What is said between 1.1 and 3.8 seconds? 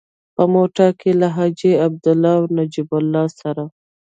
له حاجي عبدالله او نجیب الله سره.